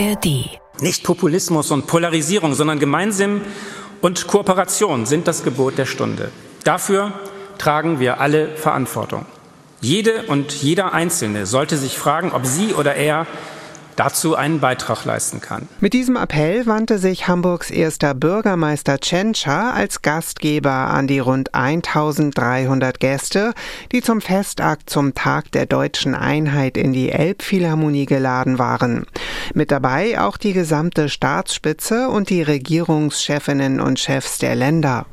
[0.00, 0.48] ARD.
[0.80, 3.42] Nicht Populismus und Polarisierung, sondern Gemeinsinn
[4.00, 6.30] und Kooperation sind das Gebot der Stunde.
[6.64, 7.12] Dafür
[7.58, 9.26] tragen wir alle Verantwortung.
[9.82, 13.26] Jede und jeder Einzelne sollte sich fragen, ob sie oder er
[14.00, 15.68] dazu einen Beitrag leisten kann.
[15.78, 22.98] Mit diesem Appell wandte sich Hamburgs erster Bürgermeister Tschentscher als Gastgeber an die rund 1300
[22.98, 23.52] Gäste,
[23.92, 29.04] die zum Festakt zum Tag der deutschen Einheit in die Elbphilharmonie geladen waren.
[29.52, 35.04] Mit dabei auch die gesamte Staatsspitze und die Regierungschefinnen und Chefs der Länder.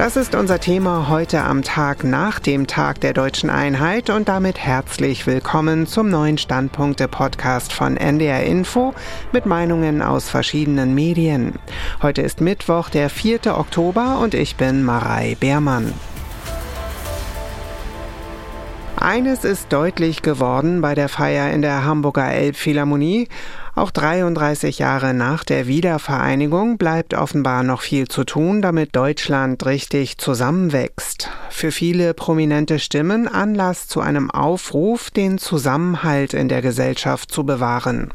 [0.00, 4.58] Das ist unser Thema heute am Tag nach dem Tag der deutschen Einheit und damit
[4.58, 8.94] herzlich willkommen zum neuen Standpunkte-Podcast von NDR Info
[9.30, 11.56] mit Meinungen aus verschiedenen Medien.
[12.00, 13.58] Heute ist Mittwoch, der 4.
[13.58, 15.92] Oktober und ich bin Marei Beermann.
[18.96, 23.28] Eines ist deutlich geworden bei der Feier in der Hamburger Elbphilharmonie.
[23.80, 30.18] Auch 33 Jahre nach der Wiedervereinigung bleibt offenbar noch viel zu tun, damit Deutschland richtig
[30.18, 31.30] zusammenwächst.
[31.48, 38.10] Für viele prominente Stimmen Anlass zu einem Aufruf, den Zusammenhalt in der Gesellschaft zu bewahren.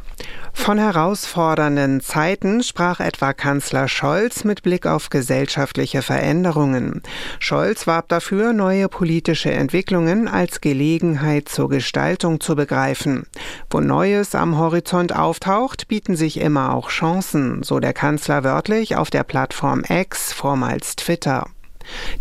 [0.54, 7.04] Von herausfordernden Zeiten sprach etwa Kanzler Scholz mit Blick auf gesellschaftliche Veränderungen.
[7.40, 13.28] Scholz warb dafür, neue politische Entwicklungen als Gelegenheit zur Gestaltung zu begreifen.
[13.70, 19.12] Wo Neues am Horizont auftaucht, bieten sich immer auch Chancen, so der Kanzler wörtlich auf
[19.12, 21.46] der Plattform X, vormals Twitter.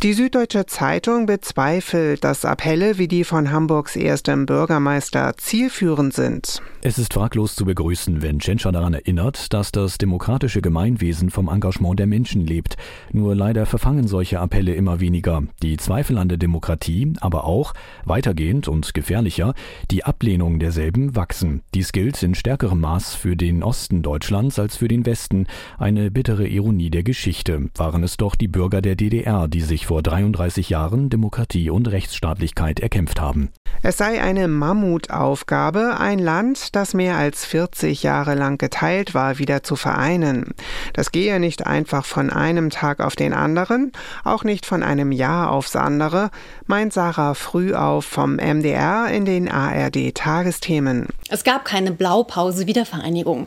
[0.03, 6.61] Die Süddeutsche Zeitung bezweifelt, dass Appelle wie die von Hamburgs erstem Bürgermeister zielführend sind.
[6.83, 11.99] Es ist fraglos zu begrüßen, wenn Tschentscher daran erinnert, dass das demokratische Gemeinwesen vom Engagement
[11.99, 12.77] der Menschen lebt.
[13.11, 15.43] Nur leider verfangen solche Appelle immer weniger.
[15.63, 17.73] Die Zweifel an der Demokratie, aber auch,
[18.05, 19.55] weitergehend und gefährlicher,
[19.91, 21.63] die Ablehnung derselben wachsen.
[21.73, 25.47] Dies gilt in stärkerem Maß für den Osten Deutschlands als für den Westen.
[25.79, 27.71] Eine bittere Ironie der Geschichte.
[27.77, 32.81] Waren es doch die Bürger der DDR, die sich vor 33 Jahren Demokratie und Rechtsstaatlichkeit
[32.81, 33.53] erkämpft haben.
[33.83, 39.63] Es sei eine Mammutaufgabe, ein Land, das mehr als 40 Jahre lang geteilt war, wieder
[39.63, 40.55] zu vereinen.
[40.93, 43.93] Das gehe nicht einfach von einem Tag auf den anderen,
[44.25, 46.31] auch nicht von einem Jahr aufs andere,
[46.67, 51.07] meint Sarah Frühauf vom MDR in den ARD Tagesthemen.
[51.29, 53.47] Es gab keine Blaupause Wiedervereinigung.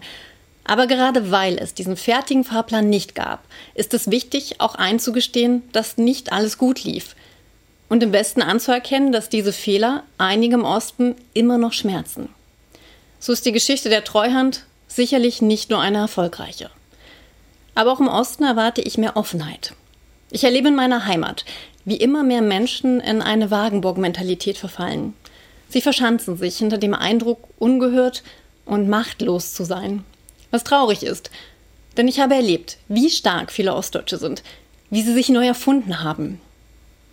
[0.67, 3.41] Aber gerade weil es diesen fertigen Fahrplan nicht gab,
[3.73, 7.15] ist es wichtig, auch einzugestehen, dass nicht alles gut lief.
[7.87, 12.27] Und im Westen anzuerkennen, dass diese Fehler einigem Osten immer noch schmerzen.
[13.17, 16.69] So ist die Geschichte der Treuhand sicherlich nicht nur eine erfolgreiche.
[17.73, 19.73] Aber auch im Osten erwarte ich mehr Offenheit.
[20.31, 21.45] Ich erlebe in meiner Heimat,
[21.85, 25.13] wie immer mehr Menschen in eine Wagenburg-Mentalität verfallen.
[25.69, 28.23] Sie verschanzen sich hinter dem Eindruck, ungehört
[28.65, 30.03] und machtlos zu sein
[30.51, 31.31] was traurig ist.
[31.97, 34.43] Denn ich habe erlebt, wie stark viele Ostdeutsche sind,
[34.89, 36.39] wie sie sich neu erfunden haben.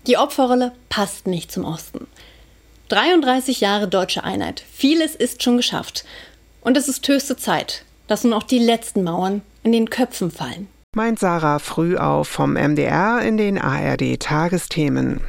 [0.06, 2.06] Die Opferrolle passt nicht zum Osten.
[2.88, 4.62] 33 Jahre deutsche Einheit.
[4.70, 6.04] Vieles ist schon geschafft.
[6.60, 10.68] Und es ist höchste Zeit, dass nun auch die letzten Mauern in den Köpfen fallen.
[10.94, 15.20] Meint Sarah früh auf vom MDR in den ARD Tagesthemen.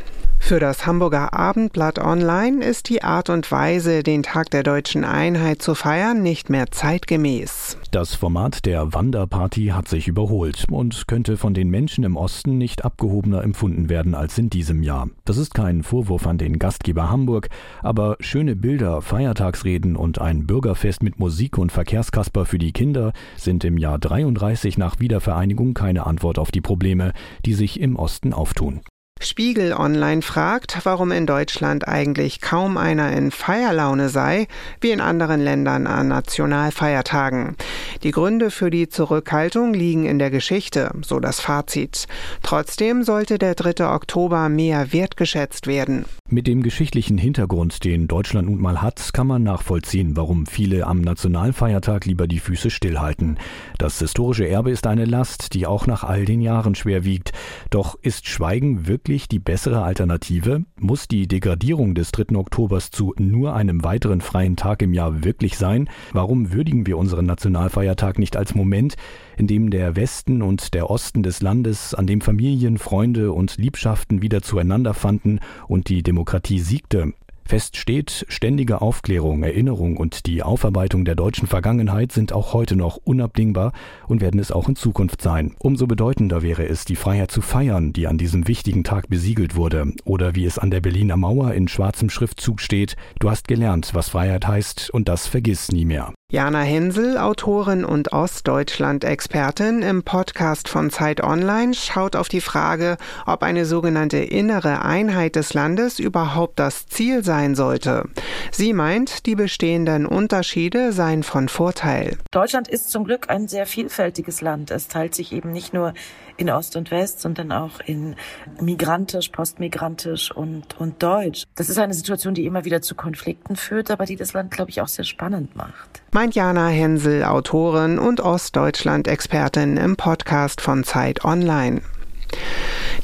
[0.45, 5.63] Für das Hamburger Abendblatt Online ist die Art und Weise, den Tag der deutschen Einheit
[5.63, 7.79] zu feiern, nicht mehr zeitgemäß.
[7.89, 12.85] Das Format der Wanderparty hat sich überholt und könnte von den Menschen im Osten nicht
[12.85, 15.09] abgehobener empfunden werden als in diesem Jahr.
[15.25, 17.50] Das ist kein Vorwurf an den Gastgeber Hamburg,
[17.81, 23.63] aber schöne Bilder, Feiertagsreden und ein Bürgerfest mit Musik und Verkehrskasper für die Kinder sind
[23.63, 27.13] im Jahr 33 nach Wiedervereinigung keine Antwort auf die Probleme,
[27.47, 28.81] die sich im Osten auftun.
[29.21, 34.47] Spiegel Online fragt, warum in Deutschland eigentlich kaum einer in Feierlaune sei,
[34.81, 37.55] wie in anderen Ländern an Nationalfeiertagen.
[38.03, 42.07] Die Gründe für die Zurückhaltung liegen in der Geschichte, so das Fazit.
[42.43, 43.87] Trotzdem sollte der 3.
[43.87, 46.05] Oktober mehr wertgeschätzt werden.
[46.29, 51.00] Mit dem geschichtlichen Hintergrund, den Deutschland nun mal hat, kann man nachvollziehen, warum viele am
[51.00, 53.39] Nationalfeiertag lieber die Füße stillhalten.
[53.77, 57.31] Das historische Erbe ist eine Last, die auch nach all den Jahren schwer wiegt.
[57.69, 60.65] Doch ist Schweigen wirklich wirklich die bessere Alternative?
[60.77, 62.35] Muss die Degradierung des 3.
[62.35, 65.88] Oktobers zu nur einem weiteren freien Tag im Jahr wirklich sein?
[66.12, 68.95] Warum würdigen wir unseren Nationalfeiertag nicht als Moment,
[69.38, 74.21] in dem der Westen und der Osten des Landes, an dem Familien, Freunde und Liebschaften
[74.21, 75.39] wieder zueinander fanden
[75.69, 77.13] und die Demokratie siegte?
[77.47, 82.97] Fest steht, ständige Aufklärung, Erinnerung und die Aufarbeitung der deutschen Vergangenheit sind auch heute noch
[82.97, 83.71] unabdingbar
[84.07, 85.53] und werden es auch in Zukunft sein.
[85.59, 89.94] Umso bedeutender wäre es, die Freiheit zu feiern, die an diesem wichtigen Tag besiegelt wurde.
[90.06, 94.09] Oder wie es an der Berliner Mauer in schwarzem Schriftzug steht, du hast gelernt, was
[94.09, 96.13] Freiheit heißt und das vergiss nie mehr.
[96.35, 103.41] Jana Hensel, Autorin und Ostdeutschland-Expertin im Podcast von Zeit Online, schaut auf die Frage, ob
[103.41, 108.09] eine sogenannte innere Einheit des Landes überhaupt das Ziel sein sollte.
[108.51, 112.17] Sie meint, die bestehenden Unterschiede seien von Vorteil.
[112.31, 114.71] Deutschland ist zum Glück ein sehr vielfältiges Land.
[114.71, 115.93] Es teilt sich eben nicht nur
[116.37, 118.15] in Ost und West, sondern auch in
[118.59, 121.43] migrantisch, postmigrantisch und, und deutsch.
[121.55, 124.71] Das ist eine Situation, die immer wieder zu Konflikten führt, aber die das Land, glaube
[124.71, 131.25] ich, auch sehr spannend macht meint Jana Hensel, Autorin und Ostdeutschland-Expertin im Podcast von Zeit
[131.25, 131.81] Online.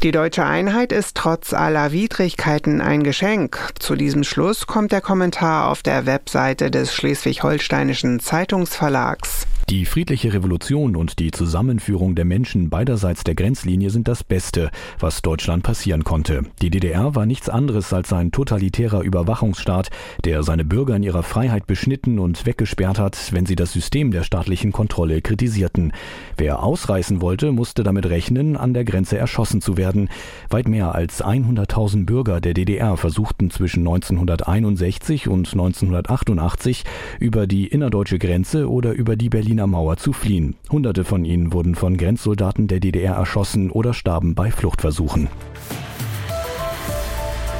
[0.01, 3.59] Die deutsche Einheit ist trotz aller Widrigkeiten ein Geschenk.
[3.79, 9.45] Zu diesem Schluss kommt der Kommentar auf der Webseite des Schleswig-Holsteinischen Zeitungsverlags.
[9.71, 14.69] Die friedliche Revolution und die Zusammenführung der Menschen beiderseits der Grenzlinie sind das Beste,
[14.99, 16.41] was Deutschland passieren konnte.
[16.61, 19.89] Die DDR war nichts anderes als ein totalitärer Überwachungsstaat,
[20.25, 24.23] der seine Bürger in ihrer Freiheit beschnitten und weggesperrt hat, wenn sie das System der
[24.23, 25.93] staatlichen Kontrolle kritisierten.
[26.35, 30.09] Wer ausreißen wollte, musste damit rechnen, an der Grenze erschossen zu werden.
[30.49, 36.83] Weit mehr als 100.000 Bürger der DDR versuchten zwischen 1961 und 1988
[37.21, 40.55] über die innerdeutsche Grenze oder über die Berliner Berliner Mauer zu fliehen.
[40.71, 45.27] Hunderte von ihnen wurden von Grenzsoldaten der DDR erschossen oder starben bei Fluchtversuchen.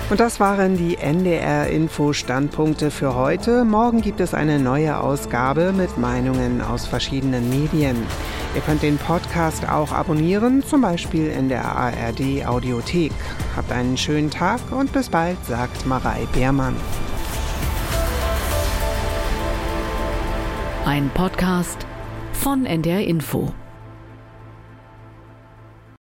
[0.09, 3.63] Und das waren die NDR-Info-Standpunkte für heute.
[3.63, 7.95] Morgen gibt es eine neue Ausgabe mit Meinungen aus verschiedenen Medien.
[8.55, 13.13] Ihr könnt den Podcast auch abonnieren, zum Beispiel in der ARD-Audiothek.
[13.55, 16.75] Habt einen schönen Tag und bis bald, sagt Marei Beermann.
[20.83, 21.85] Ein Podcast
[22.41, 23.53] von NDR Info.